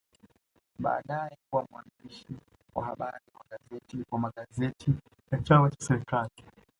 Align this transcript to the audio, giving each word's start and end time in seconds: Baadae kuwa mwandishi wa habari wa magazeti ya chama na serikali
Baadae 0.79 1.37
kuwa 1.49 1.67
mwandishi 1.71 2.27
wa 2.75 2.85
habari 2.85 3.19
wa 4.11 4.19
magazeti 4.19 4.93
ya 5.31 5.39
chama 5.39 5.69
na 5.69 5.75
serikali 5.85 6.31